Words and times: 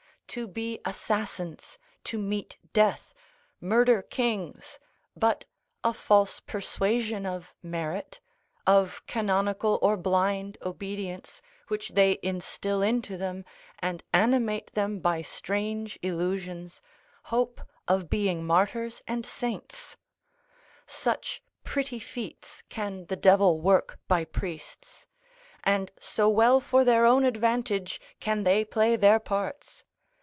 to 0.27 0.47
be 0.47 0.79
assassins, 0.85 1.77
to 2.05 2.17
meet 2.17 2.55
death, 2.71 3.13
murder 3.59 4.01
kings, 4.01 4.79
but 5.13 5.43
a 5.83 5.93
false 5.93 6.39
persuasion 6.39 7.25
of 7.25 7.53
merit, 7.61 8.21
of 8.65 9.03
canonical 9.07 9.77
or 9.81 9.97
blind 9.97 10.57
obedience 10.61 11.41
which 11.67 11.89
they 11.95 12.13
instil 12.23 12.81
into 12.81 13.17
them, 13.17 13.43
and 13.79 14.05
animate 14.13 14.73
them 14.73 14.99
by 15.01 15.21
strange 15.21 15.99
illusions, 16.01 16.81
hope 17.23 17.59
of 17.85 18.09
being 18.09 18.41
martyrs 18.41 19.01
and 19.05 19.25
saints: 19.25 19.97
such 20.87 21.43
pretty 21.65 21.99
feats 21.99 22.63
can 22.69 23.05
the 23.07 23.17
devil 23.17 23.59
work 23.59 23.99
by 24.07 24.23
priests, 24.23 25.05
and 25.65 25.91
so 25.99 26.29
well 26.29 26.61
for 26.61 26.85
their 26.85 27.05
own 27.05 27.25
advantage 27.25 27.99
can 28.21 28.43
they 28.45 28.63
play 28.63 28.95
their 28.95 29.19
parts. 29.19 29.83